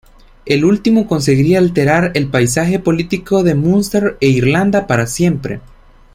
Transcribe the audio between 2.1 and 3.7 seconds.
el paisaje político de